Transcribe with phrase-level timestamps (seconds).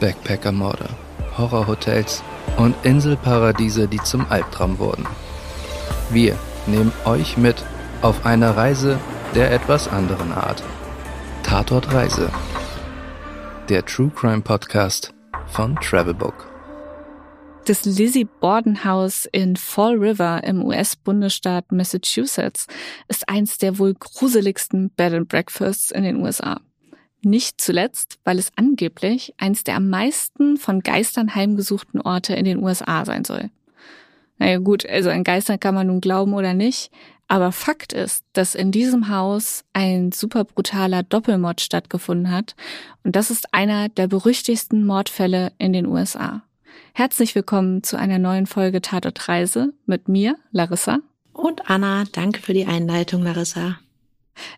[0.00, 0.88] Backpacker-Morde,
[1.36, 2.22] Horrorhotels
[2.56, 5.06] und Inselparadiese, die zum Albtraum wurden.
[6.10, 6.36] Wir
[6.66, 7.56] nehmen euch mit
[8.02, 8.98] auf eine Reise
[9.34, 10.62] der etwas anderen Art.
[11.42, 12.30] Tatort Reise.
[13.68, 15.12] Der True Crime Podcast
[15.46, 16.46] von Travelbook.
[17.66, 22.66] Das Lizzie Borden House in Fall River im US-Bundesstaat Massachusetts
[23.08, 26.60] ist eins der wohl gruseligsten Bed and Breakfasts in den USA.
[27.22, 32.62] Nicht zuletzt, weil es angeblich eins der am meisten von Geistern heimgesuchten Orte in den
[32.62, 33.50] USA sein soll.
[34.38, 36.92] Naja gut, also an Geistern kann man nun glauben oder nicht,
[37.26, 42.54] aber Fakt ist, dass in diesem Haus ein super brutaler Doppelmord stattgefunden hat
[43.02, 46.42] und das ist einer der berüchtigsten Mordfälle in den USA.
[46.94, 51.00] Herzlich willkommen zu einer neuen Folge Tatort Reise mit mir, Larissa.
[51.32, 53.78] Und Anna, danke für die Einleitung, Larissa.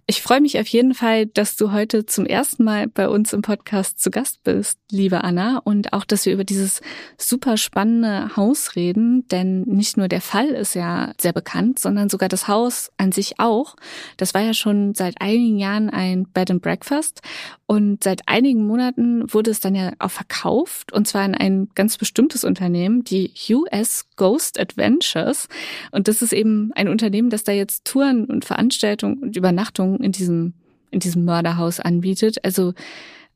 [0.07, 3.43] Ich freue mich auf jeden Fall, dass du heute zum ersten Mal bei uns im
[3.43, 6.81] Podcast zu Gast bist, liebe Anna, und auch, dass wir über dieses
[7.17, 12.29] super spannende Haus reden, denn nicht nur der Fall ist ja sehr bekannt, sondern sogar
[12.29, 13.77] das Haus an sich auch.
[14.17, 17.23] Das war ja schon seit einigen Jahren ein Bed and Breakfast
[17.67, 21.99] und seit einigen Monaten wurde es dann ja auch verkauft und zwar in ein ganz
[21.99, 25.49] bestimmtes Unternehmen, die US Ghost Adventures.
[25.93, 30.13] Und das ist eben ein Unternehmen, das da jetzt Touren und Veranstaltungen und Übernachtungen in
[30.13, 30.55] diesem,
[30.91, 32.45] in diesem Mörderhaus anbietet.
[32.45, 32.75] Also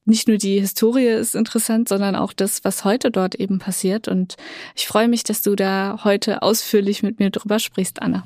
[0.05, 4.07] nicht nur die Historie ist interessant, sondern auch das, was heute dort eben passiert.
[4.09, 4.37] Und
[4.75, 8.25] ich freue mich, dass du da heute ausführlich mit mir drüber sprichst, Anna.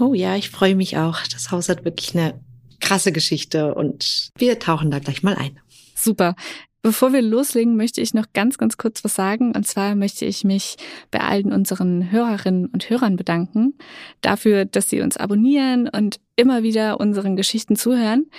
[0.00, 1.18] Oh ja, ich freue mich auch.
[1.32, 2.40] Das Haus hat wirklich eine
[2.80, 5.58] krasse Geschichte und wir tauchen da gleich mal ein.
[5.94, 6.36] Super.
[6.80, 9.52] Bevor wir loslegen, möchte ich noch ganz, ganz kurz was sagen.
[9.54, 10.76] Und zwar möchte ich mich
[11.10, 13.74] bei allen unseren Hörerinnen und Hörern bedanken
[14.20, 18.30] dafür, dass sie uns abonnieren und immer wieder unseren Geschichten zuhören.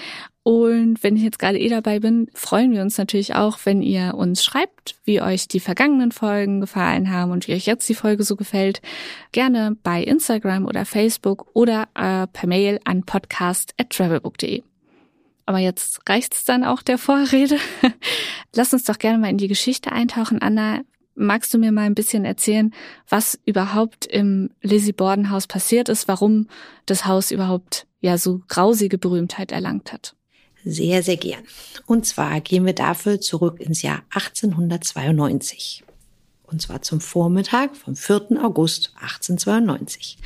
[0.43, 4.15] Und wenn ich jetzt gerade eh dabei bin, freuen wir uns natürlich auch, wenn ihr
[4.15, 8.23] uns schreibt, wie euch die vergangenen Folgen gefallen haben und wie euch jetzt die Folge
[8.23, 8.81] so gefällt.
[9.33, 14.68] Gerne bei Instagram oder Facebook oder äh, per Mail an podcast@travelbook.de.
[15.49, 17.57] Aber jetzt reicht's dann auch der Vorrede.
[18.53, 20.43] Lass uns doch gerne mal in die Geschichte eintauchen.
[20.43, 20.81] Anna,
[21.15, 22.71] magst du mir mal ein bisschen erzählen,
[23.07, 26.49] was überhaupt im Lizzie Borden Haus passiert ist, warum
[26.85, 30.15] das Haus überhaupt ja so grausige Berühmtheit erlangt hat?
[30.63, 31.41] Sehr, sehr gern.
[31.87, 35.83] Und zwar gehen wir dafür zurück ins Jahr 1892.
[36.43, 38.37] Und zwar zum Vormittag vom 4.
[38.43, 40.19] August 1892.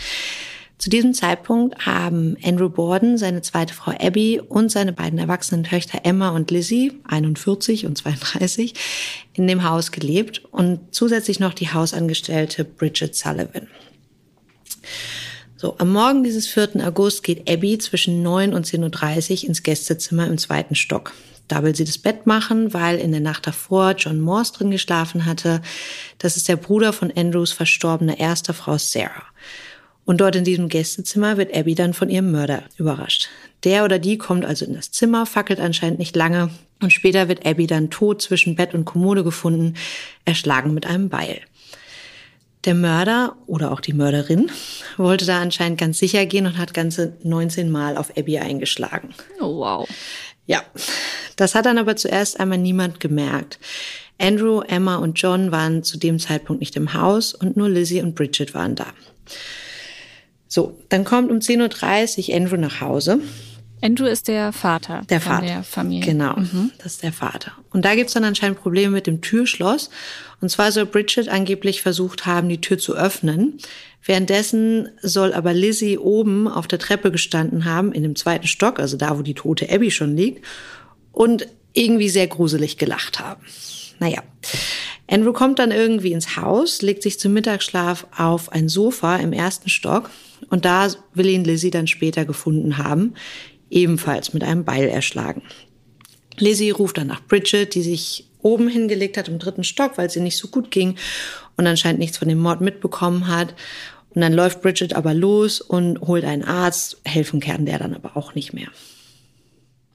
[0.83, 6.01] Zu diesem Zeitpunkt haben Andrew Borden, seine zweite Frau Abby und seine beiden erwachsenen Töchter
[6.03, 8.73] Emma und Lizzie, 41 und 32,
[9.31, 13.69] in dem Haus gelebt und zusätzlich noch die Hausangestellte Bridget Sullivan.
[15.55, 16.85] So, am Morgen dieses 4.
[16.85, 21.13] August geht Abby zwischen 9 und 10.30 Uhr ins Gästezimmer im zweiten Stock.
[21.47, 25.25] Da will sie das Bett machen, weil in der Nacht davor John Morse drin geschlafen
[25.25, 25.61] hatte.
[26.17, 29.23] Das ist der Bruder von Andrews verstorbener erster Frau Sarah.
[30.06, 33.30] Und dort in diesem Gästezimmer wird Abby dann von ihrem Mörder überrascht.
[33.64, 36.50] Der oder die kommt also in das Zimmer, fackelt anscheinend nicht lange
[36.81, 39.75] und später wird Abby dann tot zwischen Bett und Kommode gefunden,
[40.25, 41.40] erschlagen mit einem Beil.
[42.66, 44.50] Der Mörder oder auch die Mörderin
[44.97, 49.13] wollte da anscheinend ganz sicher gehen und hat ganze 19 Mal auf Abby eingeschlagen.
[49.40, 49.90] Oh, wow.
[50.46, 50.63] Ja,
[51.36, 53.59] das hat dann aber zuerst einmal niemand gemerkt.
[54.18, 58.16] Andrew, Emma und John waren zu dem Zeitpunkt nicht im Haus und nur Lizzie und
[58.16, 58.88] Bridget waren da.
[60.53, 63.19] So, dann kommt um 10.30 Uhr Andrew nach Hause.
[63.81, 65.47] Andrew ist der Vater der Vater.
[65.47, 66.06] der Familie.
[66.06, 66.69] Genau, mhm.
[66.78, 67.53] das ist der Vater.
[67.72, 69.90] Und da gibt's dann anscheinend Probleme mit dem Türschloss.
[70.42, 73.58] Und zwar soll Bridget angeblich versucht haben, die Tür zu öffnen.
[74.06, 78.96] Währenddessen soll aber Lizzie oben auf der Treppe gestanden haben, in dem zweiten Stock, also
[78.96, 80.46] da, wo die tote Abby schon liegt,
[81.12, 83.42] und irgendwie sehr gruselig gelacht haben.
[83.97, 84.22] Naja.
[85.09, 89.69] Andrew kommt dann irgendwie ins Haus, legt sich zum Mittagsschlaf auf ein Sofa im ersten
[89.69, 90.12] Stock
[90.50, 93.14] und da will ihn Lizzie dann später gefunden haben,
[93.70, 95.42] ebenfalls mit einem Beil erschlagen.
[96.38, 100.16] Lizzie ruft dann nach Bridget, die sich oben hingelegt hat im dritten Stock, weil es
[100.16, 100.95] ihr nicht so gut ging
[101.57, 103.56] und anscheinend nichts von dem Mord mitbekommen hat.
[104.13, 108.16] Und dann läuft Bridget aber los und holt einen Arzt, helfen kann der dann aber
[108.16, 108.68] auch nicht mehr.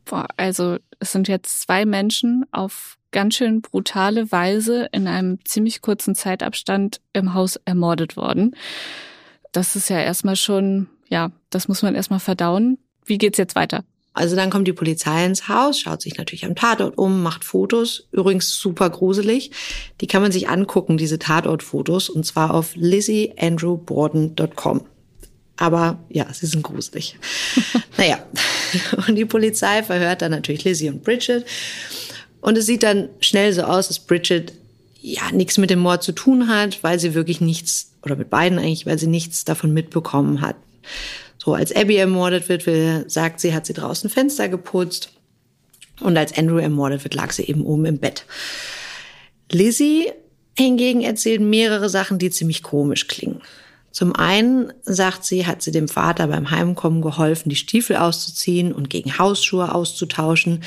[0.05, 5.83] Boah, also es sind jetzt zwei Menschen auf ganz schön brutale Weise in einem ziemlich
[5.83, 8.55] kurzen Zeitabstand im Haus ermordet worden
[9.53, 12.79] das ist ja erstmal schon, ja, das muss man erstmal verdauen.
[13.05, 13.85] Wie geht's jetzt weiter?
[14.12, 18.09] Also dann kommt die Polizei ins Haus, schaut sich natürlich am Tatort um, macht Fotos,
[18.11, 19.53] übrigens super gruselig.
[20.00, 24.81] Die kann man sich angucken, diese Tatortfotos, und zwar auf lizzieandrewborden.com.
[25.56, 27.17] Aber ja, sie sind gruselig.
[27.97, 28.19] naja,
[29.06, 31.44] und die Polizei verhört dann natürlich Lizzie und Bridget.
[32.41, 34.53] Und es sieht dann schnell so aus, dass Bridget
[35.01, 38.58] ja nichts mit dem Mord zu tun hat, weil sie wirklich nichts, oder mit beiden
[38.58, 40.56] eigentlich, weil sie nichts davon mitbekommen hat.
[41.43, 45.12] So, als Abby ermordet wird, will, sagt sie, hat sie draußen Fenster geputzt.
[46.00, 48.25] Und als Andrew ermordet wird, lag sie eben oben im Bett.
[49.50, 50.12] Lizzie
[50.56, 53.40] hingegen erzählt mehrere Sachen, die ziemlich komisch klingen.
[53.90, 58.90] Zum einen sagt sie, hat sie dem Vater beim Heimkommen geholfen, die Stiefel auszuziehen und
[58.90, 60.62] gegen Hausschuhe auszutauschen.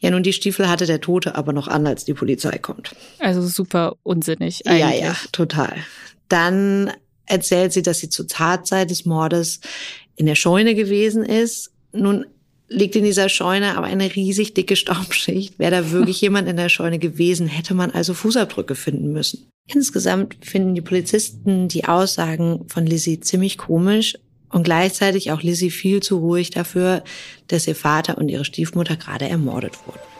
[0.00, 2.94] Ja, nun, die Stiefel hatte der Tote aber noch an, als die Polizei kommt.
[3.18, 5.00] Also super unsinnig eigentlich.
[5.00, 5.74] Ja, ja, total.
[6.28, 6.92] Dann
[7.26, 9.60] erzählt sie, dass sie zur Tatzeit des Mordes
[10.16, 11.72] in der Scheune gewesen ist.
[11.92, 12.26] Nun
[12.68, 15.58] liegt in dieser Scheune aber eine riesig dicke Staubschicht.
[15.58, 19.46] Wäre da wirklich jemand in der Scheune gewesen, hätte man also Fußabdrücke finden müssen.
[19.68, 24.16] Insgesamt finden die Polizisten die Aussagen von Lizzie ziemlich komisch
[24.50, 27.02] und gleichzeitig auch Lizzie viel zu ruhig dafür,
[27.48, 30.15] dass ihr Vater und ihre Stiefmutter gerade ermordet wurden.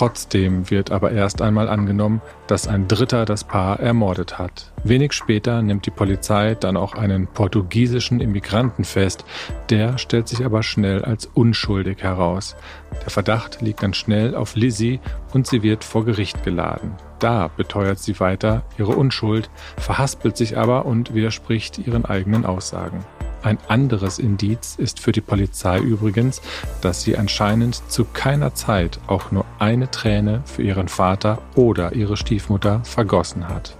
[0.00, 4.72] Trotzdem wird aber erst einmal angenommen, dass ein Dritter das Paar ermordet hat.
[4.82, 9.26] Wenig später nimmt die Polizei dann auch einen portugiesischen Immigranten fest,
[9.68, 12.56] der stellt sich aber schnell als unschuldig heraus.
[13.02, 15.00] Der Verdacht liegt dann schnell auf Lizzie
[15.34, 16.92] und sie wird vor Gericht geladen.
[17.18, 23.04] Da beteuert sie weiter ihre Unschuld, verhaspelt sich aber und widerspricht ihren eigenen Aussagen.
[23.42, 26.42] Ein anderes Indiz ist für die Polizei übrigens,
[26.82, 32.16] dass sie anscheinend zu keiner Zeit auch nur eine Träne für ihren Vater oder ihre
[32.16, 33.76] Stiefmutter vergossen hat.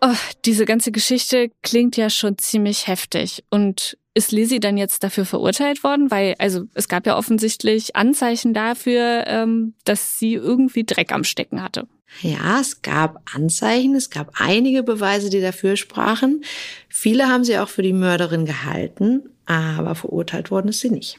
[0.00, 0.14] Oh,
[0.44, 3.42] diese ganze Geschichte klingt ja schon ziemlich heftig.
[3.50, 6.10] Und ist Lizzie dann jetzt dafür verurteilt worden?
[6.10, 11.62] Weil, also es gab ja offensichtlich Anzeichen dafür, ähm, dass sie irgendwie Dreck am Stecken
[11.62, 11.86] hatte.
[12.22, 16.42] Ja, es gab Anzeichen, es gab einige Beweise, die dafür sprachen.
[16.88, 21.18] Viele haben sie auch für die Mörderin gehalten, aber verurteilt worden ist sie nicht.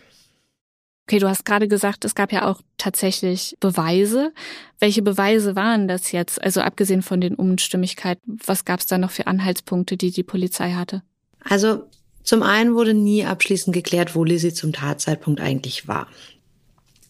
[1.08, 4.34] Okay, du hast gerade gesagt, es gab ja auch tatsächlich Beweise.
[4.80, 6.42] Welche Beweise waren das jetzt?
[6.44, 10.74] Also abgesehen von den Unstimmigkeiten, was gab es da noch für Anhaltspunkte, die die Polizei
[10.74, 11.04] hatte?
[11.44, 11.88] Also
[12.28, 16.08] zum einen wurde nie abschließend geklärt, wo Lizzie zum Tatzeitpunkt eigentlich war.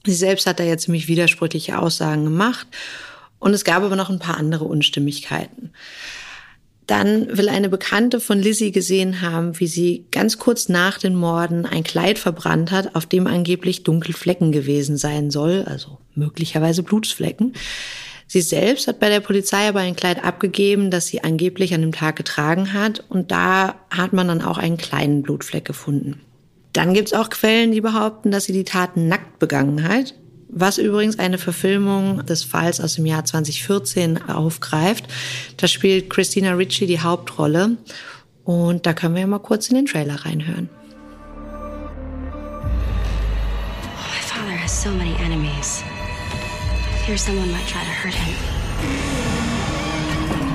[0.05, 2.67] Sie selbst hat da ja ziemlich widersprüchliche Aussagen gemacht
[3.39, 5.71] und es gab aber noch ein paar andere Unstimmigkeiten.
[6.85, 11.65] Dann will eine Bekannte von Lizzie gesehen haben, wie sie ganz kurz nach den Morden
[11.65, 17.53] ein Kleid verbrannt hat, auf dem angeblich dunkle Flecken gewesen sein soll, also möglicherweise Blutsflecken.
[18.27, 21.93] Sie selbst hat bei der Polizei aber ein Kleid abgegeben, das sie angeblich an dem
[21.93, 26.21] Tag getragen hat, und da hat man dann auch einen kleinen Blutfleck gefunden.
[26.73, 30.13] Dann gibt's auch Quellen, die behaupten, dass sie die Taten nackt begangen hat
[30.49, 35.05] was übrigens eine Verfilmung des Falls aus dem Jahr 2014 aufgreift.
[35.57, 37.77] Da spielt Christina Ricci die Hauptrolle
[38.43, 40.69] und da können wir ja mal kurz in den Trailer reinhören.
[43.95, 45.83] My father has so many enemies.
[47.07, 48.35] Fear someone might try to hurt him.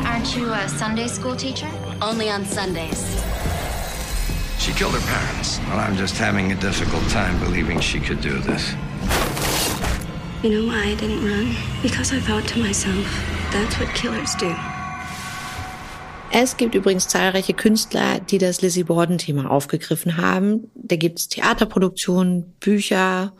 [0.05, 1.71] Aren't you a Sunday school teacher?
[2.03, 3.01] Only on Sundays.
[4.59, 5.61] She killed her parents.
[5.67, 8.75] Well, I'm just having a difficult time believing she could do this.
[10.43, 11.57] You know why I didn't run?
[11.81, 13.07] Because I thought to myself,
[13.51, 14.55] that's what killers do.
[16.33, 20.71] Es gibt übrigens zahlreiche Künstler, die das Lizzie Borden-Thema aufgegriffen haben.
[20.75, 23.33] Da gibt es Theaterproduktionen, Bücher,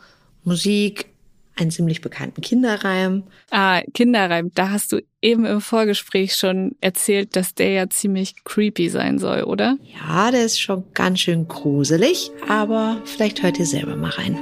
[0.43, 1.12] Musik,
[1.55, 3.23] einen ziemlich bekannten Kinderreim.
[3.51, 8.89] Ah, Kinderreim, da hast du eben im Vorgespräch schon erzählt, dass der ja ziemlich creepy
[8.89, 9.77] sein soll, oder?
[9.83, 14.37] Ja, der ist schon ganz schön gruselig, aber vielleicht hört ihr selber mal rein.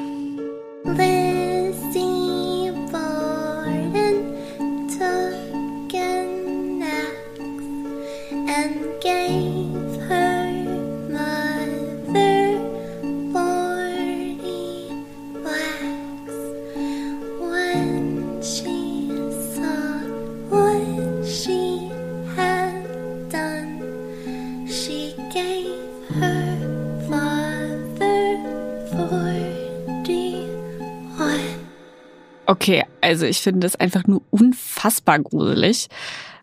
[32.52, 35.88] Okay, also ich finde das einfach nur unfassbar gruselig.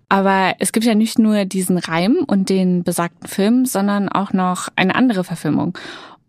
[0.09, 4.69] Aber es gibt ja nicht nur diesen Reim und den besagten Film, sondern auch noch
[4.75, 5.77] eine andere Verfilmung.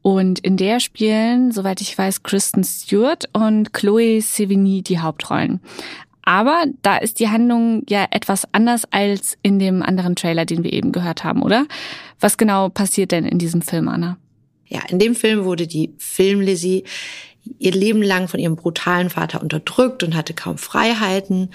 [0.01, 5.61] Und in der spielen, soweit ich weiß, Kristen Stewart und Chloe Sevigny die Hauptrollen.
[6.23, 10.73] Aber da ist die Handlung ja etwas anders als in dem anderen Trailer, den wir
[10.73, 11.67] eben gehört haben, oder?
[12.19, 14.17] Was genau passiert denn in diesem Film, Anna?
[14.67, 16.83] Ja, in dem Film wurde die Film Lizzie
[17.57, 21.49] ihr Leben lang von ihrem brutalen Vater unterdrückt und hatte kaum Freiheiten.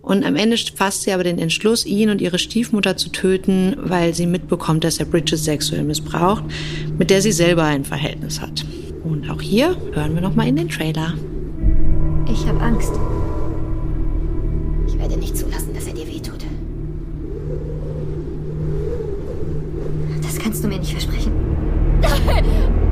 [0.00, 4.14] Und am Ende fasst sie aber den Entschluss, ihn und ihre Stiefmutter zu töten, weil
[4.14, 6.44] sie mitbekommt, dass er Bridget sexuell missbraucht,
[6.98, 8.66] mit der sie selber ein Verhältnis hat.
[9.02, 11.14] Und auch hier hören wir noch mal in den Trailer.
[12.30, 12.92] Ich habe Angst.
[14.86, 16.44] Ich werde nicht zulassen, dass er dir wehtut.
[20.22, 21.32] Das kannst du mir nicht versprechen.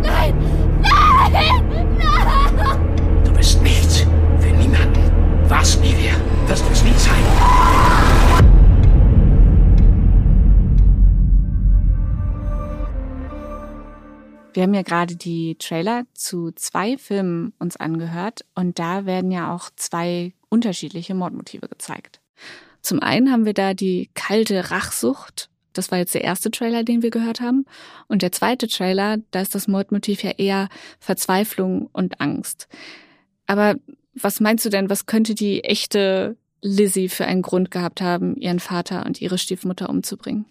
[6.99, 7.53] Sein.
[14.55, 19.55] Wir haben ja gerade die Trailer zu zwei Filmen uns angehört und da werden ja
[19.55, 22.21] auch zwei unterschiedliche Mordmotive gezeigt.
[22.83, 25.49] Zum einen haben wir da die kalte Rachsucht.
[25.73, 27.65] Das war jetzt der erste Trailer, den wir gehört haben.
[28.09, 30.69] Und der zweite Trailer, da ist das Mordmotiv ja eher
[30.99, 32.69] Verzweiflung und Angst.
[33.47, 33.77] Aber
[34.15, 38.61] was meinst du denn, was könnte die echte Lizzie für einen Grund gehabt haben, ihren
[38.61, 40.47] Vater und ihre Stiefmutter umzubringen?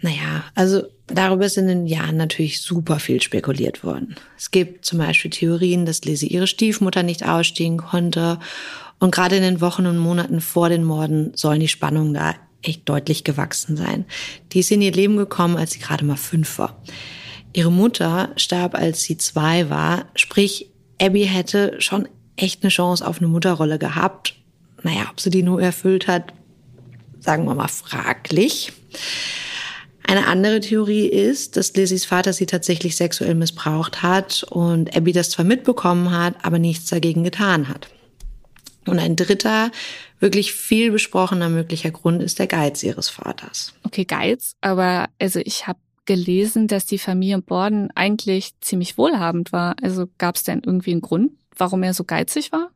[0.00, 4.16] Naja, also darüber ist in den Jahren natürlich super viel spekuliert worden.
[4.36, 8.40] Es gibt zum Beispiel Theorien, dass Lizzie ihre Stiefmutter nicht ausstehen konnte.
[8.98, 12.88] Und gerade in den Wochen und Monaten vor den Morden sollen die Spannungen da echt
[12.88, 14.04] deutlich gewachsen sein.
[14.52, 16.82] Die ist in ihr Leben gekommen, als sie gerade mal fünf war.
[17.52, 20.06] Ihre Mutter starb, als sie zwei war.
[20.16, 20.70] Sprich,
[21.00, 24.34] Abby hätte schon echt eine Chance auf eine Mutterrolle gehabt.
[24.82, 26.32] Naja, ob sie die nur erfüllt hat,
[27.20, 28.72] sagen wir mal fraglich.
[30.04, 35.30] Eine andere Theorie ist, dass Lizzies Vater sie tatsächlich sexuell missbraucht hat und Abby das
[35.30, 37.88] zwar mitbekommen hat, aber nichts dagegen getan hat.
[38.86, 39.70] Und ein dritter,
[40.18, 43.74] wirklich viel besprochener möglicher Grund ist der Geiz ihres Vaters.
[43.84, 49.76] Okay, Geiz, aber also ich habe gelesen, dass die Familie Borden eigentlich ziemlich wohlhabend war.
[49.82, 52.70] Also gab es denn irgendwie einen Grund, warum er so geizig war?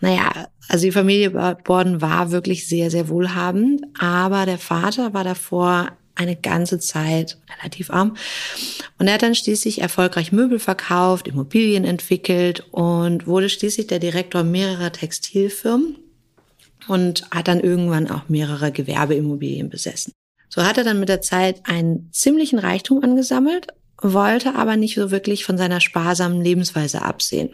[0.00, 1.30] Naja, also die Familie
[1.64, 7.90] Borden war wirklich sehr, sehr wohlhabend, aber der Vater war davor eine ganze Zeit relativ
[7.90, 8.16] arm.
[8.98, 14.42] Und er hat dann schließlich erfolgreich Möbel verkauft, Immobilien entwickelt und wurde schließlich der Direktor
[14.42, 15.96] mehrerer Textilfirmen
[16.88, 20.12] und hat dann irgendwann auch mehrere Gewerbeimmobilien besessen.
[20.48, 23.68] So hat er dann mit der Zeit einen ziemlichen Reichtum angesammelt,
[24.00, 27.50] wollte aber nicht so wirklich von seiner sparsamen Lebensweise absehen.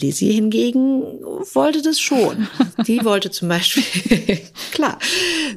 [0.00, 1.02] Lizzie hingegen
[1.54, 2.48] wollte das schon.
[2.86, 3.82] Die wollte zum Beispiel,
[4.72, 4.98] klar,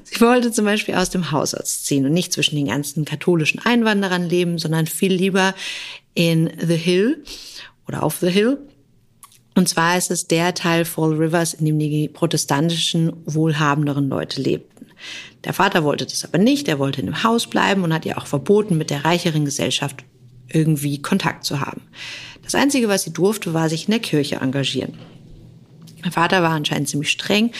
[0.04, 4.28] sie wollte zum Beispiel aus dem Haus ausziehen und nicht zwischen den ganzen katholischen Einwanderern
[4.28, 5.54] leben, sondern viel lieber
[6.14, 7.24] in The Hill
[7.88, 8.58] oder auf The Hill.
[9.56, 14.88] Und zwar ist es der Teil Fall Rivers, in dem die protestantischen, wohlhabenderen Leute lebten.
[15.44, 18.18] Der Vater wollte das aber nicht, er wollte in dem Haus bleiben und hat ihr
[18.18, 20.06] auch verboten, mit der reicheren Gesellschaft
[20.54, 21.82] irgendwie Kontakt zu haben.
[22.44, 24.98] Das Einzige, was sie durfte, war sich in der Kirche engagieren.
[26.02, 27.52] Mein Vater war anscheinend ziemlich streng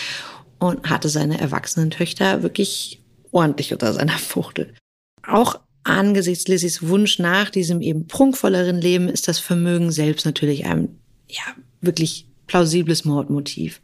[0.60, 4.74] und hatte seine erwachsenen Töchter wirklich ordentlich unter seiner Fuchtel.
[5.28, 11.00] Auch angesichts Lissys Wunsch nach diesem eben prunkvolleren Leben ist das Vermögen selbst natürlich ein,
[11.28, 11.44] ja,
[11.82, 13.82] wirklich plausibles Mordmotiv.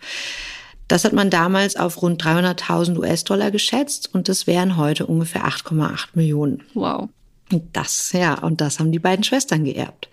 [0.87, 6.09] Das hat man damals auf rund 300.000 US-Dollar geschätzt und das wären heute ungefähr 8,8
[6.13, 6.63] Millionen.
[6.73, 7.09] Wow.
[7.51, 10.09] Und das, ja, und das haben die beiden Schwestern geerbt.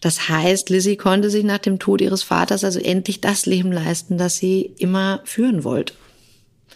[0.00, 4.18] Das heißt, Lizzie konnte sich nach dem Tod ihres Vaters also endlich das Leben leisten,
[4.18, 5.94] das sie immer führen wollte.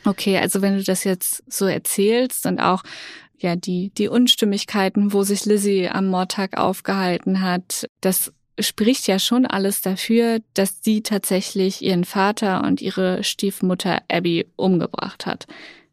[0.05, 2.83] Okay, also wenn du das jetzt so erzählst und auch
[3.39, 9.47] ja die die Unstimmigkeiten, wo sich Lizzie am Mordtag aufgehalten hat, das spricht ja schon
[9.47, 15.47] alles dafür, dass sie tatsächlich ihren Vater und ihre Stiefmutter Abby umgebracht hat.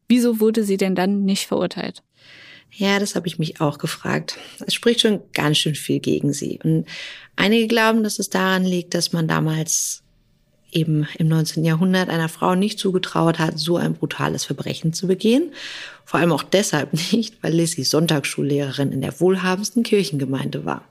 [0.08, 2.02] Wieso wurde sie denn dann nicht verurteilt?
[2.78, 4.38] Ja, das habe ich mich auch gefragt.
[4.66, 6.60] Es spricht schon ganz schön viel gegen sie.
[6.64, 6.86] Und
[7.36, 10.04] einige glauben, dass es daran liegt, dass man damals
[10.72, 11.64] eben im 19.
[11.64, 15.54] Jahrhundert einer Frau nicht zugetraut hat, so ein brutales Verbrechen zu begehen.
[16.04, 20.84] Vor allem auch deshalb nicht, weil Lissy Sonntagsschullehrerin in der wohlhabendsten Kirchengemeinde war.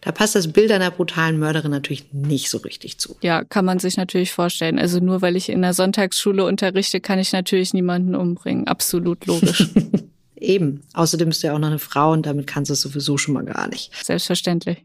[0.00, 3.16] Da passt das Bild einer brutalen Mörderin natürlich nicht so richtig zu.
[3.20, 4.78] Ja, kann man sich natürlich vorstellen.
[4.78, 8.66] Also nur weil ich in der Sonntagsschule unterrichte, kann ich natürlich niemanden umbringen.
[8.66, 9.68] Absolut logisch.
[10.40, 10.82] Eben.
[10.94, 13.34] Außerdem bist du ja auch noch eine Frau und damit kannst du es sowieso schon
[13.34, 13.92] mal gar nicht.
[14.04, 14.78] Selbstverständlich.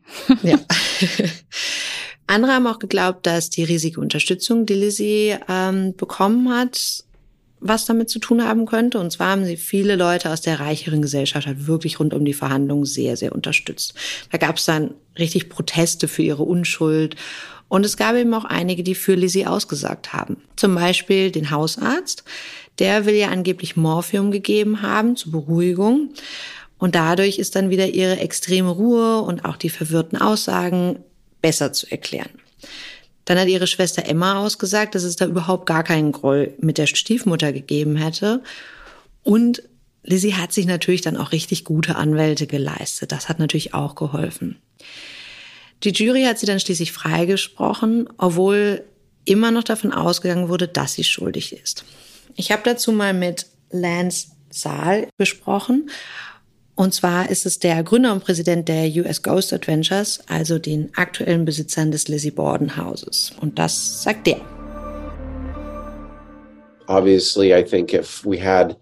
[0.44, 0.60] ja.
[2.28, 7.04] Andere haben auch geglaubt, dass die riesige Unterstützung, die Lizzie ähm, bekommen hat,
[7.60, 9.00] was damit zu tun haben könnte.
[9.00, 12.34] Und zwar haben sie viele Leute aus der reicheren Gesellschaft halt wirklich rund um die
[12.34, 13.94] Verhandlungen sehr, sehr unterstützt.
[14.32, 17.16] Da gab es dann richtig Proteste für ihre Unschuld.
[17.68, 20.38] Und es gab eben auch einige, die für Lizzie ausgesagt haben.
[20.56, 22.24] Zum Beispiel den Hausarzt,
[22.80, 26.10] der will ja angeblich Morphium gegeben haben zur Beruhigung.
[26.78, 31.00] Und dadurch ist dann wieder ihre extreme Ruhe und auch die verwirrten Aussagen
[31.42, 32.30] besser zu erklären.
[33.24, 36.86] Dann hat ihre Schwester Emma ausgesagt, dass es da überhaupt gar keinen Groll mit der
[36.86, 38.44] Stiefmutter gegeben hätte.
[39.24, 39.64] Und
[40.04, 43.12] Lizzie hat sich natürlich dann auch richtig gute Anwälte geleistet.
[43.12, 44.58] Das hat natürlich auch geholfen.
[45.84, 48.84] Die Jury hat sie dann schließlich freigesprochen, obwohl
[49.26, 51.84] immer noch davon ausgegangen wurde, dass sie schuldig ist.
[52.38, 55.90] Ich habe dazu mal mit Lance Saal besprochen.
[56.76, 61.46] Und zwar ist es der Gründer und Präsident der US Ghost Adventures, also den aktuellen
[61.46, 63.32] Besitzern des Lizzie Borden Hauses.
[63.40, 64.42] Und das sagt er.
[66.88, 68.76] Obviously, I think if we had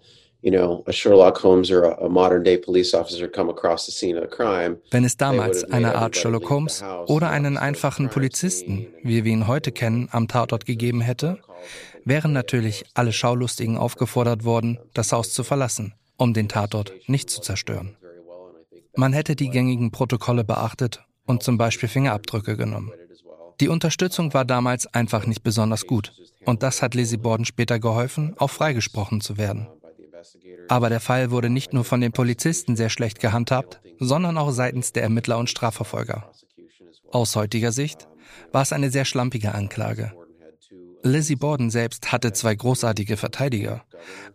[0.44, 4.18] you know, a Sherlock Holmes or a modern day police officer come across the scene
[4.18, 4.76] of a crime.
[4.90, 9.72] Wenn es damals eine Art Sherlock Holmes oder einen einfachen Polizisten, wie wir ihn heute
[9.72, 11.38] kennen, am Tatort gegeben hätte,
[12.04, 17.40] wären natürlich alle Schaulustigen aufgefordert worden, das Haus zu verlassen, um den Tatort nicht zu
[17.40, 17.96] zerstören.
[18.96, 22.92] Man hätte die gängigen Protokolle beachtet und zum Beispiel Fingerabdrücke genommen.
[23.60, 26.12] Die Unterstützung war damals einfach nicht besonders gut
[26.44, 29.68] und das hat Lizzie Borden später geholfen, auch freigesprochen zu werden.
[30.68, 34.92] Aber der Fall wurde nicht nur von den Polizisten sehr schlecht gehandhabt, sondern auch seitens
[34.92, 36.30] der Ermittler und Strafverfolger.
[37.12, 38.08] Aus heutiger Sicht
[38.50, 40.12] war es eine sehr schlampige Anklage.
[41.06, 43.84] Lizzie Borden selbst hatte zwei großartige Verteidiger.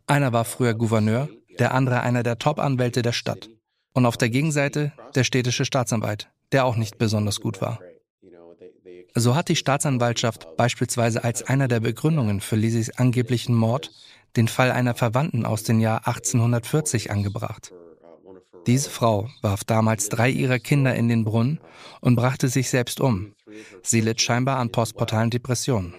[0.06, 3.50] Einer war früher Gouverneur, der andere einer der Top-Anwälte der Stadt.
[3.94, 7.80] Und auf der Gegenseite der städtische Staatsanwalt, der auch nicht besonders gut war.
[9.16, 13.92] So hat die Staatsanwaltschaft beispielsweise als einer der Begründungen für Lizzies angeblichen Mord
[14.36, 17.74] den Fall einer Verwandten aus dem Jahr 1840 angebracht.
[18.68, 21.60] Diese Frau warf damals drei ihrer Kinder in den Brunnen
[22.02, 23.34] und brachte sich selbst um.
[23.82, 25.96] Sie litt scheinbar an postportalen Depressionen.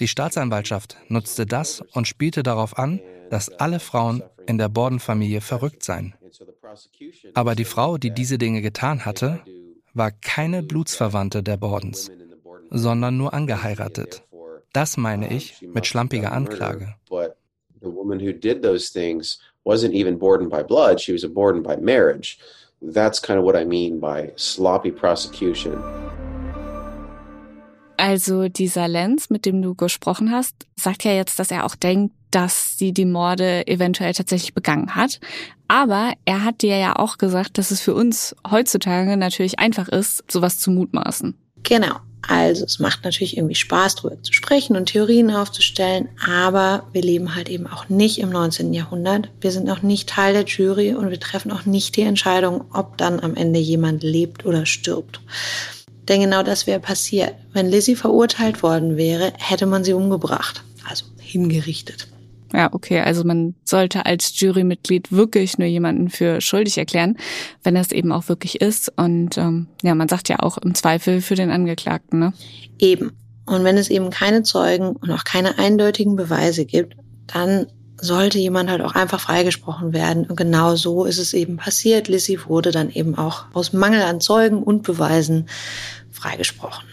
[0.00, 3.00] Die Staatsanwaltschaft nutzte das und spielte darauf an,
[3.30, 6.14] dass alle Frauen in der Borden-Familie verrückt seien.
[7.34, 9.40] Aber die Frau, die diese Dinge getan hatte,
[9.94, 12.10] war keine Blutsverwandte der Bordens,
[12.70, 14.22] sondern nur angeheiratet.
[14.72, 16.94] Das meine ich mit schlampiger Anklage.
[19.66, 22.38] Wasn't even born by blood, she was born by marriage.
[22.80, 25.82] That's kind of what I mean by sloppy prosecution.
[27.96, 32.14] Also dieser Lenz, mit dem du gesprochen hast, sagt ja jetzt, dass er auch denkt,
[32.30, 35.20] dass sie die Morde eventuell tatsächlich begangen hat.
[35.68, 40.30] Aber er hat dir ja auch gesagt, dass es für uns heutzutage natürlich einfach ist,
[40.30, 41.34] sowas zu mutmaßen.
[41.62, 41.96] Genau.
[42.28, 47.36] Also es macht natürlich irgendwie Spaß, darüber zu sprechen und Theorien aufzustellen, aber wir leben
[47.36, 48.72] halt eben auch nicht im 19.
[48.74, 49.30] Jahrhundert.
[49.40, 52.98] Wir sind auch nicht Teil der Jury und wir treffen auch nicht die Entscheidung, ob
[52.98, 55.20] dann am Ende jemand lebt oder stirbt.
[56.08, 57.34] Denn genau das wäre passiert.
[57.52, 62.08] Wenn Lizzie verurteilt worden wäre, hätte man sie umgebracht, also hingerichtet.
[62.52, 67.16] Ja, okay, also man sollte als Jurymitglied wirklich nur jemanden für schuldig erklären,
[67.64, 68.92] wenn das eben auch wirklich ist.
[68.96, 72.32] Und ähm, ja, man sagt ja auch im Zweifel für den Angeklagten, ne?
[72.78, 73.12] Eben.
[73.46, 77.66] Und wenn es eben keine Zeugen und auch keine eindeutigen Beweise gibt, dann
[77.98, 80.26] sollte jemand halt auch einfach freigesprochen werden.
[80.26, 82.08] Und genau so ist es eben passiert.
[82.08, 85.48] Lissy wurde dann eben auch aus Mangel an Zeugen und Beweisen
[86.10, 86.84] freigesprochen.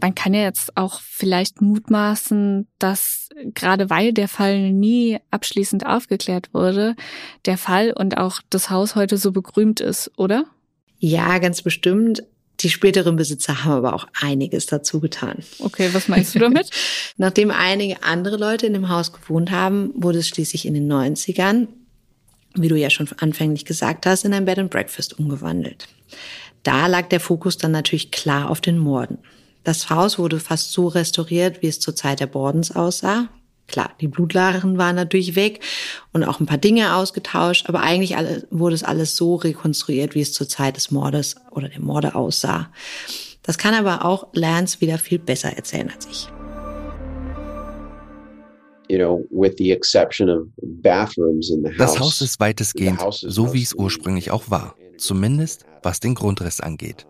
[0.00, 6.54] Man kann ja jetzt auch vielleicht mutmaßen, dass gerade weil der Fall nie abschließend aufgeklärt
[6.54, 6.96] wurde,
[7.44, 10.44] der Fall und auch das Haus heute so begrümt ist, oder?
[10.98, 12.22] Ja, ganz bestimmt.
[12.62, 15.38] Die späteren Besitzer haben aber auch einiges dazu getan.
[15.58, 16.70] Okay, was meinst du damit?
[17.16, 21.68] Nachdem einige andere Leute in dem Haus gewohnt haben, wurde es schließlich in den 90ern,
[22.54, 25.88] wie du ja schon anfänglich gesagt hast, in ein Bed and Breakfast umgewandelt.
[26.62, 29.18] Da lag der Fokus dann natürlich klar auf den Morden.
[29.64, 33.28] Das Haus wurde fast so restauriert, wie es zur Zeit der Bordens aussah.
[33.68, 35.60] Klar, die Blutlachen waren natürlich weg
[36.12, 40.20] und auch ein paar Dinge ausgetauscht, aber eigentlich alle, wurde es alles so rekonstruiert, wie
[40.20, 42.70] es zur Zeit des Mordes oder der Morde aussah.
[43.42, 46.28] Das kann aber auch Lance wieder viel besser erzählen als ich.
[51.78, 57.06] Das Haus ist weitestgehend so, wie es ursprünglich auch war, zumindest was den Grundriss angeht.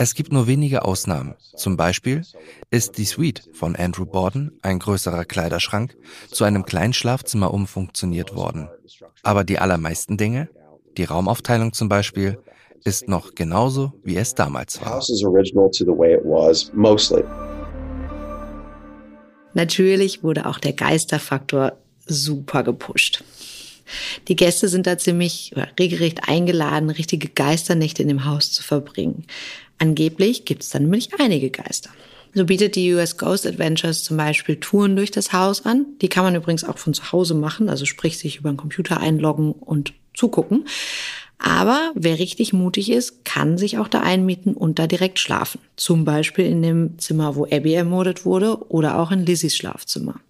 [0.00, 1.34] Es gibt nur wenige Ausnahmen.
[1.56, 2.22] Zum Beispiel
[2.70, 5.96] ist die Suite von Andrew Borden, ein größerer Kleiderschrank,
[6.30, 8.68] zu einem kleinen Schlafzimmer umfunktioniert worden.
[9.24, 10.48] Aber die allermeisten Dinge,
[10.96, 12.38] die Raumaufteilung zum Beispiel,
[12.84, 15.02] ist noch genauso, wie es damals war.
[19.54, 21.72] Natürlich wurde auch der Geisterfaktor
[22.06, 23.24] super gepusht.
[24.28, 29.24] Die Gäste sind da ziemlich regelrecht eingeladen, richtige Geisternächte in dem Haus zu verbringen.
[29.78, 31.90] Angeblich gibt es dann nämlich einige Geister.
[32.34, 35.86] So bietet die US Ghost Adventures zum Beispiel Touren durch das Haus an.
[36.02, 39.00] Die kann man übrigens auch von zu Hause machen, also sprich sich über den Computer
[39.00, 40.66] einloggen und zugucken.
[41.38, 45.60] Aber wer richtig mutig ist, kann sich auch da einmieten und da direkt schlafen.
[45.76, 50.20] Zum Beispiel in dem Zimmer, wo Abby ermordet wurde oder auch in Lizzies Schlafzimmer.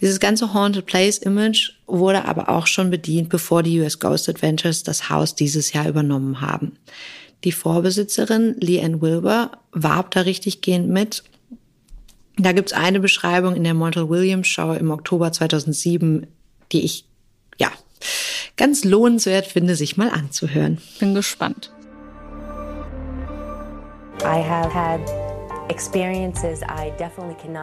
[0.00, 4.82] Dieses ganze Haunted Place Image wurde aber auch schon bedient, bevor die US Ghost Adventures
[4.82, 6.78] das Haus dieses Jahr übernommen haben.
[7.44, 11.22] Die Vorbesitzerin Lee Ann Wilbur warb da richtig gehend mit.
[12.36, 16.26] Da gibt's eine Beschreibung in der Montel Williams Show im Oktober 2007,
[16.72, 17.06] die ich,
[17.58, 17.70] ja,
[18.56, 20.78] ganz lohnenswert finde, sich mal anzuhören.
[20.98, 21.70] Bin gespannt.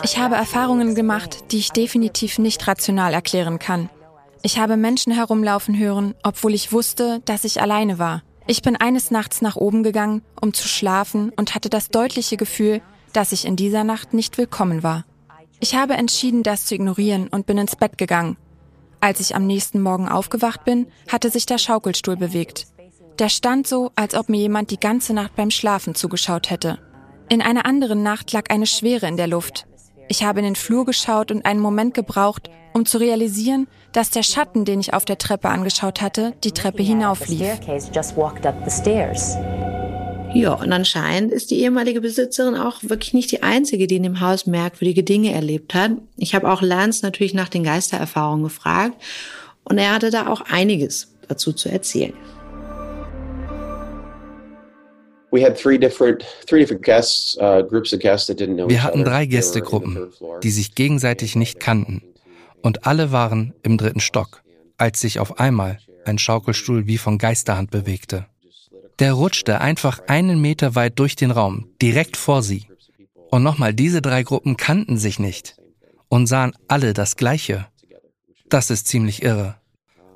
[0.04, 3.90] Ich habe Erfahrungen gemacht, die ich definitiv nicht rational erklären kann.
[4.42, 8.24] Ich habe Menschen herumlaufen hören, obwohl ich wusste, dass ich alleine war.
[8.46, 12.82] Ich bin eines Nachts nach oben gegangen, um zu schlafen und hatte das deutliche Gefühl,
[13.14, 15.06] dass ich in dieser Nacht nicht willkommen war.
[15.62, 18.36] Ich habe entschieden, das zu ignorieren und bin ins Bett gegangen.
[19.00, 22.68] Als ich am nächsten Morgen aufgewacht bin, hatte sich der Schaukelstuhl bewegt.
[23.20, 26.80] Der stand so, als ob mir jemand die ganze Nacht beim Schlafen zugeschaut hätte.
[27.30, 29.66] In einer anderen Nacht lag eine Schwere in der Luft.
[30.08, 34.24] Ich habe in den Flur geschaut und einen Moment gebraucht, um zu realisieren, dass der
[34.24, 37.60] Schatten, den ich auf der Treppe angeschaut hatte, die Treppe hinauflief.
[40.34, 44.20] Ja, und anscheinend ist die ehemalige Besitzerin auch wirklich nicht die einzige, die in dem
[44.20, 45.92] Haus merkwürdige Dinge erlebt hat.
[46.18, 48.96] Ich habe auch Lance natürlich nach den Geistererfahrungen gefragt
[49.64, 52.14] und er hatte da auch einiges dazu zu erzählen.
[55.34, 55.38] Uh,
[58.68, 62.04] Wir hatten drei Gästegruppen, die sich gegenseitig nicht kannten.
[62.62, 64.44] Und alle waren im dritten Stock,
[64.78, 68.28] als sich auf einmal ein Schaukelstuhl wie von Geisterhand bewegte.
[69.00, 72.68] Der rutschte einfach einen Meter weit durch den Raum, direkt vor sie.
[73.32, 75.56] Und nochmal, diese drei Gruppen kannten sich nicht
[76.10, 77.66] und sahen alle das Gleiche.
[78.50, 79.56] Das ist ziemlich irre.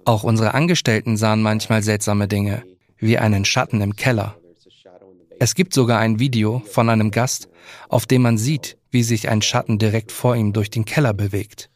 [0.06, 2.62] Auch unsere Angestellten sahen manchmal seltsame Dinge,
[3.00, 4.36] wie einen Schatten im Keller.
[5.40, 7.48] Es gibt sogar ein Video von einem Gast,
[7.90, 11.70] auf dem man sieht, wie sich ein Schatten direkt vor ihm durch den Keller bewegt.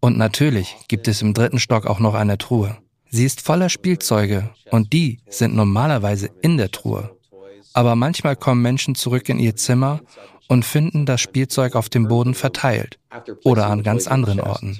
[0.00, 2.76] Und natürlich gibt es im dritten Stock auch noch eine Truhe.
[3.10, 7.16] Sie ist voller Spielzeuge und die sind normalerweise in der Truhe.
[7.72, 10.00] Aber manchmal kommen Menschen zurück in ihr Zimmer
[10.48, 12.98] und finden das Spielzeug auf dem Boden verteilt
[13.44, 14.78] oder an ganz anderen Orten.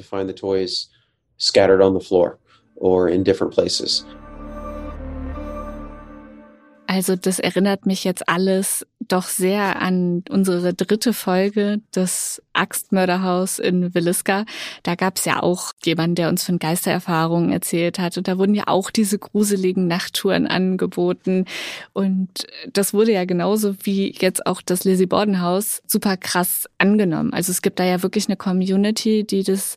[6.90, 13.94] Also das erinnert mich jetzt alles doch sehr an unsere dritte Folge des Axtmörderhaus in
[13.94, 14.44] Williska.
[14.83, 18.16] Da gab es ja auch jemanden, der uns von Geistererfahrungen erzählt hat.
[18.18, 21.47] Und da wurden ja auch diese gruseligen Nachttouren angeboten.
[21.92, 22.29] Und
[22.73, 27.33] das wurde ja genauso wie jetzt auch das Lizzie Borden Haus super krass angenommen.
[27.33, 29.77] Also es gibt da ja wirklich eine Community, die das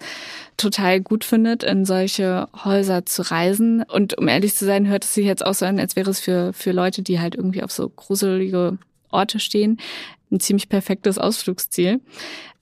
[0.58, 3.84] total gut findet, in solche Häuser zu reisen.
[3.84, 6.20] Und um ehrlich zu sein, hört es sich jetzt auch so an, als wäre es
[6.20, 8.78] für, für Leute, die halt irgendwie auf so gruselige
[9.12, 9.80] Orte stehen,
[10.32, 12.00] ein ziemlich perfektes Ausflugsziel.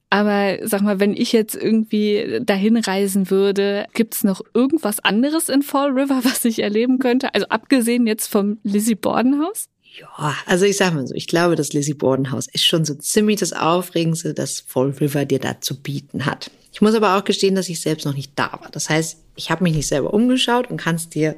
[0.09, 5.61] Aber sag mal, wenn ich jetzt irgendwie dahin reisen würde, gibt's noch irgendwas anderes in
[5.61, 7.33] Fall River, was ich erleben könnte?
[7.33, 9.69] Also abgesehen jetzt vom Lizzie Borden Haus?
[9.99, 12.93] Ja, also ich sag mal so, ich glaube, das Lizzie Borden Haus ist schon so
[12.95, 16.51] ziemlich das Aufregendste, das Fall River dir da zu bieten hat.
[16.71, 18.69] Ich muss aber auch gestehen, dass ich selbst noch nicht da war.
[18.71, 21.35] Das heißt, ich habe mich nicht selber umgeschaut und kann es dir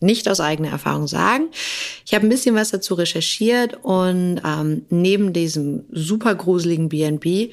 [0.00, 1.48] nicht aus eigener Erfahrung sagen.
[2.04, 7.52] Ich habe ein bisschen was dazu recherchiert und ähm, neben diesem super gruseligen BNB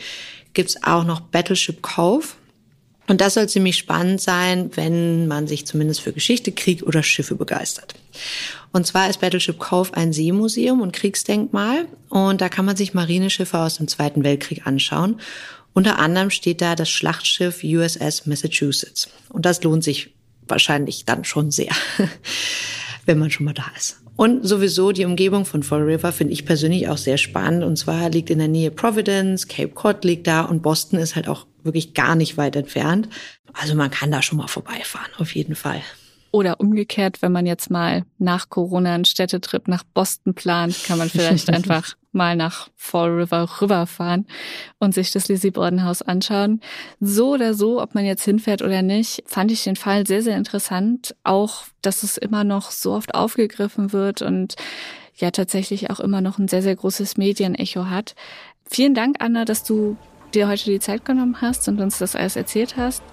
[0.54, 2.28] gibt's auch noch Battleship Cove.
[3.08, 7.36] Und das soll ziemlich spannend sein, wenn man sich zumindest für Geschichte, Krieg oder Schiffe
[7.36, 7.96] begeistert.
[8.72, 11.86] Und zwar ist Battleship Cove ein Seemuseum und Kriegsdenkmal.
[12.10, 15.20] Und da kann man sich Marineschiffe aus dem Zweiten Weltkrieg anschauen.
[15.74, 19.10] Unter anderem steht da das Schlachtschiff USS Massachusetts.
[19.30, 20.13] Und das lohnt sich
[20.48, 21.72] wahrscheinlich dann schon sehr,
[23.06, 24.00] wenn man schon mal da ist.
[24.16, 27.64] Und sowieso die Umgebung von Fall River finde ich persönlich auch sehr spannend.
[27.64, 31.28] Und zwar liegt in der Nähe Providence, Cape Cod liegt da und Boston ist halt
[31.28, 33.10] auch wirklich gar nicht weit entfernt.
[33.54, 35.82] Also man kann da schon mal vorbeifahren, auf jeden Fall.
[36.34, 41.08] Oder umgekehrt, wenn man jetzt mal nach Corona einen Städtetrip nach Boston plant, kann man
[41.08, 44.26] vielleicht einfach mal nach Fall River rüberfahren
[44.80, 46.60] und sich das Lizzie Borden Haus anschauen.
[47.00, 50.36] So oder so, ob man jetzt hinfährt oder nicht, fand ich den Fall sehr, sehr
[50.36, 51.16] interessant.
[51.24, 54.56] Auch, dass es immer noch so oft aufgegriffen wird und
[55.16, 58.16] ja tatsächlich auch immer noch ein sehr, sehr großes Medienecho hat.
[58.66, 59.98] Vielen Dank, Anna, dass du
[60.34, 63.04] dir heute die Zeit genommen hast und uns das alles erzählt hast.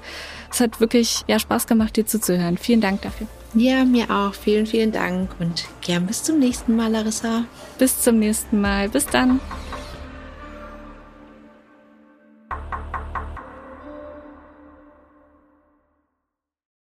[0.51, 2.59] Es hat wirklich ja, Spaß gemacht, dir zuzuhören.
[2.59, 3.27] Vielen Dank dafür.
[3.55, 4.35] Ja, mir auch.
[4.35, 7.45] Vielen, vielen Dank und gern bis zum nächsten Mal, Larissa.
[7.79, 8.89] Bis zum nächsten Mal.
[8.89, 9.41] Bis dann.